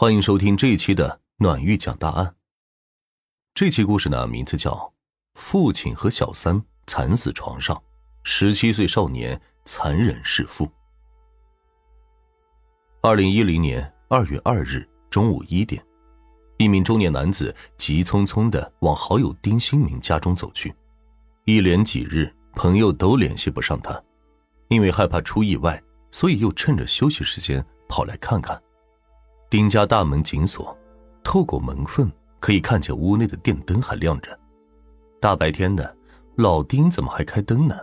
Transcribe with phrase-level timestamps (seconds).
[0.00, 2.36] 欢迎收听这一期的暖玉讲大案。
[3.52, 4.70] 这期故事呢，名字叫
[5.34, 7.82] 《父亲和小三惨死床上，
[8.22, 10.64] 十七岁少年残忍弑父》。
[13.02, 15.84] 二零一零年二月二日中午一点，
[16.58, 20.72] 一名中年男子急匆匆的往好友丁新明家中走去。
[21.44, 24.00] 一连几日，朋友都联系不上他，
[24.68, 28.62] 因为害怕出意外，所以又趁着休息时间跑来看看。
[29.50, 30.76] 丁家大门紧锁，
[31.24, 34.38] 透过门缝可以看见屋内的电灯还亮着。
[35.18, 35.96] 大白天的，
[36.36, 37.74] 老丁怎么还开灯呢？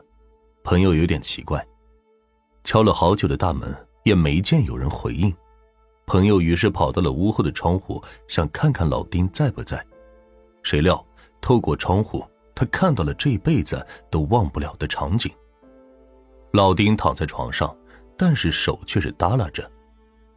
[0.64, 1.66] 朋友有点奇怪，
[2.64, 5.36] 敲了好久的大门也没见有人回应。
[6.06, 9.84] 朋友于是跑到了屋后的窗户，想看看老丁在不在。
[10.62, 11.04] 谁料
[11.42, 12.24] 透过窗户，
[12.54, 15.32] 他看到了这一辈子都忘不了的场景。
[16.52, 17.76] 老丁躺在床上，
[18.16, 19.68] 但是手却是耷拉着。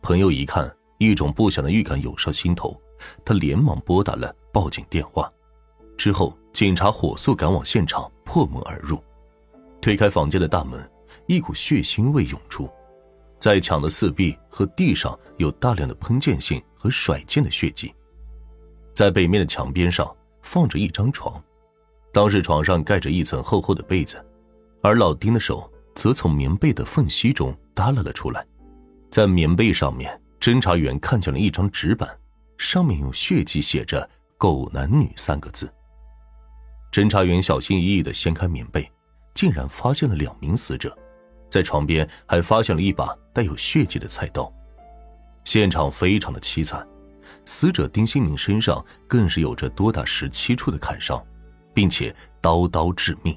[0.01, 0.75] 朋友一看。
[0.99, 2.81] 一种不祥的预感涌上心头，
[3.25, 5.33] 他连忙拨打了报警电话。
[5.97, 9.03] 之后，警察火速赶往现场，破门而入，
[9.81, 10.89] 推开房间的大门，
[11.27, 12.69] 一股血腥味涌出。
[13.39, 17.95] 在墙的四壁和地上有大量的喷溅性和甩溅的血迹。
[18.93, 21.41] 在北面的墙边上放着一张床，
[22.13, 24.25] 当时床上盖着一层厚厚的被子，
[24.83, 28.45] 而老丁的手则从棉被的缝隙中耷拉了出来，
[29.09, 30.21] 在棉被上面。
[30.41, 32.09] 侦查员看见了一张纸板，
[32.59, 34.09] 上面用血迹写着
[34.39, 35.73] “狗男女”三个字。
[36.93, 38.91] 侦查员小心翼翼的掀开棉被，
[39.35, 40.97] 竟然发现了两名死者，
[41.49, 44.51] 在床边还发现了一把带有血迹的菜刀。
[45.45, 46.87] 现场非常的凄惨，
[47.45, 51.21] 死者丁新明身上更是有着多达十七处的砍伤，
[51.75, 53.37] 并且刀刀致命。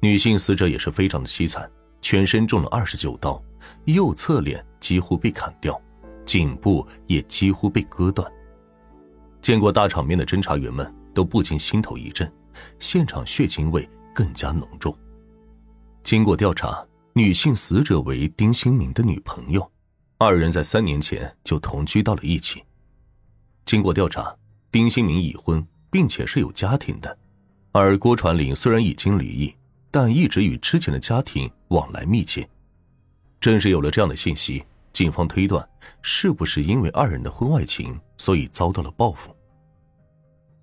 [0.00, 3.40] 女性死者也是非常的凄惨，全身中了二十九刀。
[3.84, 5.80] 右侧脸几乎被砍掉，
[6.24, 8.30] 颈部也几乎被割断。
[9.40, 12.30] 见过大场面的侦查员们都不禁心头一震，
[12.78, 14.96] 现场血腥味更加浓重。
[16.02, 19.70] 经过调查，女性死者为丁新明的女朋友，
[20.18, 22.62] 二人在三年前就同居到了一起。
[23.64, 24.34] 经过调查，
[24.70, 27.18] 丁新明已婚，并且是有家庭的，
[27.72, 29.54] 而郭传林虽然已经离异，
[29.90, 32.48] 但一直与之前的家庭往来密切。
[33.46, 35.64] 正是有了这样的信息，警方推断，
[36.02, 39.32] 是不是因为二人的婚外情，所以遭到了报复？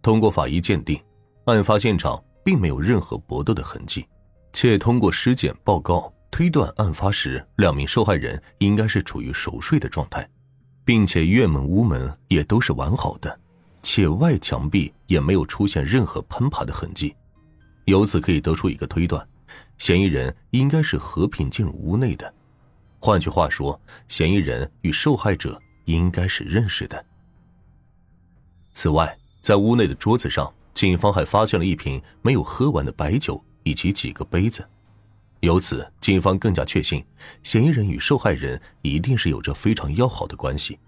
[0.02, 1.02] 通过法医鉴定，
[1.46, 4.06] 案发现场并没有任何搏斗的痕迹，
[4.52, 10.30] 且通过尸检报告推断，案发时两名受害人应该是处于熟睡的状态，
[10.84, 13.40] 并且院门、屋门也都是完好的，
[13.82, 17.16] 且外墙壁也没有出现任何攀爬的痕迹，
[17.86, 19.26] 由此可以得出一个推断：
[19.78, 22.34] 嫌疑人应该是和平进入屋内的。
[23.06, 23.78] 换句话说，
[24.08, 27.06] 嫌疑人与受害者应该是认识的。
[28.72, 34.66] 此外，在屋内的桌子上，警方还发现了一瓶没有喝完的白酒以及几个杯子，
[35.42, 37.04] 由此，警方更加确信，
[37.44, 40.80] 嫌疑人与受害人一定是有着非常要好的关系。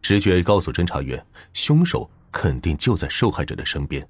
[0.00, 4.08] 直觉告诉侦查员，凶手肯定就在受害者的身边。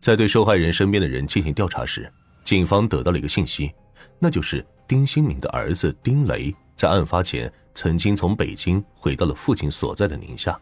[0.00, 3.72] 在对受害人身边的人进行调查时，警方得到了一个信息，
[4.18, 4.66] 那就是。
[4.90, 10.60] 丁新民的儿子丁雷在案发前曾经从北京回到了父亲所在的宁夏，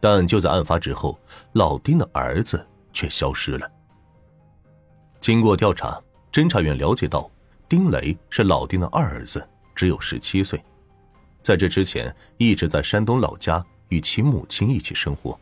[0.00, 1.18] 但就在案发之后，
[1.52, 3.70] 老丁的儿子却消失了。
[5.20, 6.02] 经过调查，
[6.32, 7.30] 侦查员了解到，
[7.68, 10.58] 丁雷是老丁的二儿子，只有十七岁，
[11.42, 15.38] 在这之前一直在山东老家与其母亲一起生活。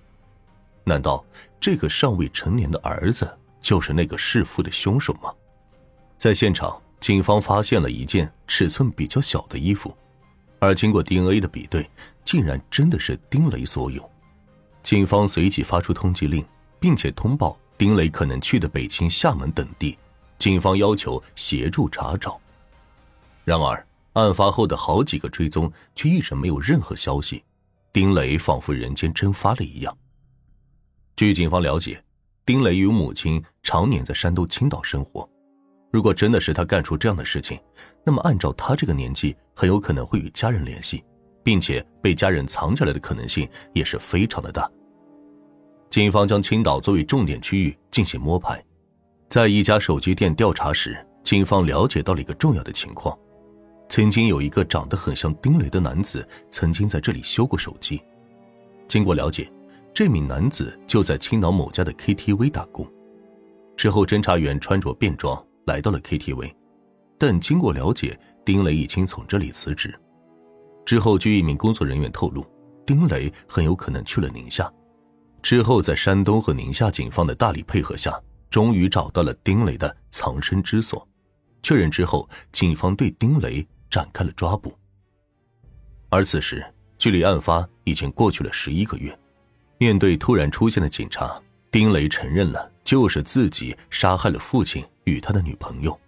[0.83, 1.25] 难道
[1.61, 5.33] 这个尚未成年的儿子就是那个弑父的凶手吗？
[6.19, 6.77] 在现场。
[7.01, 9.97] 警方发现了一件尺寸比较小的衣服，
[10.59, 11.89] 而经过 DNA 的比对，
[12.23, 14.09] 竟然真的是丁雷所有。
[14.83, 16.45] 警方随即发出通缉令，
[16.79, 19.99] 并且通报丁雷可能去的北京、厦门等地，
[20.39, 22.39] 警方要求协助查找。
[23.45, 27.43] 然而，案发后的好几个追踪却一直没有任何消息，
[27.93, 29.97] 丁雷仿佛人间蒸发了一样。
[31.17, 32.03] 据警方了解，
[32.45, 35.27] 丁雷与母亲常年在山东青岛生活。
[35.91, 37.59] 如果真的是他干出这样的事情，
[38.05, 41.03] 那么按照他这个年纪，很有可能会与家人联系，
[41.43, 44.71] 并且被家人藏起来的可能性也是非常的大。
[45.91, 48.65] 警方将青岛作为重点区域进行摸排，
[49.29, 53.19] 在一家手机店调查时，警方了解到了一个重要的情况：
[53.89, 58.01] 曾经有一个长得很像丁雷的男子曾经在这里修过手机。
[58.87, 59.53] 经过了解，
[59.93, 62.89] 这名男子就在青岛某家的 KTV 打工。
[63.77, 65.45] 之后，侦查员穿着便装。
[65.71, 66.53] 来到了 KTV，
[67.17, 69.95] 但经过了解，丁雷已经从这里辞职。
[70.85, 72.45] 之后，据一名工作人员透露，
[72.85, 74.69] 丁磊很有可能去了宁夏。
[75.41, 78.21] 之后，在山东和宁夏警方的大力配合下，
[78.51, 81.07] 终于找到了丁磊的藏身之所。
[81.63, 84.77] 确认之后，警方对丁磊展开了抓捕。
[86.09, 86.65] 而此时，
[86.99, 89.17] 距离案发已经过去了十一个月。
[89.79, 91.41] 面对突然出现的警察，
[91.71, 95.99] 丁磊承认了就是自己杀害了父亲与他的女朋友。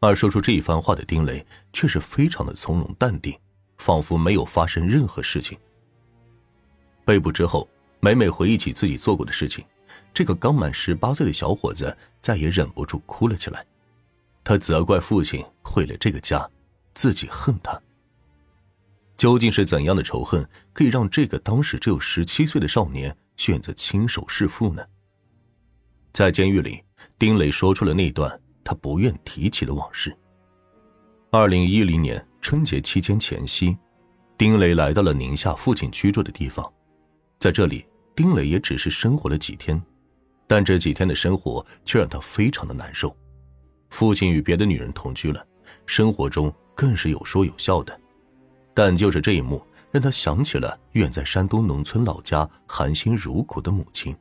[0.00, 3.38] 而说出这一番话的丁磊却是非常的从容淡定，
[3.78, 5.58] 仿佛没有发生任何事情。
[7.04, 7.68] 被捕之后。
[7.98, 9.64] 每每回忆起自己做过的事情，
[10.12, 13.66] 这个刚满十八岁的小伙子再也忍不住哭了起来。
[14.44, 16.48] 他责怪父亲毁了这个家，
[16.94, 17.80] 自己恨他。
[19.16, 24.84] 究竟是怎样的仇恨可以让这个当时只有十七岁的少年选择亲手弑父呢？
[26.12, 26.82] 在监狱里，
[27.18, 30.16] 丁磊说出了那段他不愿提起的往事。
[31.30, 33.76] 二零一零年春节期间前夕，
[34.38, 36.70] 丁磊来到了宁夏父亲居住的地方。
[37.38, 39.80] 在这里，丁磊也只是生活了几天，
[40.46, 43.14] 但这几天的生活却让他非常的难受。
[43.90, 45.46] 父亲与别的女人同居了，
[45.84, 48.00] 生活中更是有说有笑的。
[48.78, 54.14] 但就是这一幕，让他想起了远在山东农村老家含辛茹苦的母亲。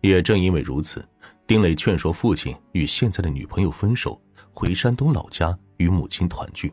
[0.00, 1.04] 也正因为如此，
[1.44, 4.22] 丁磊劝说父亲与现在的女朋友分手，
[4.52, 6.72] 回山东老家与母亲团聚。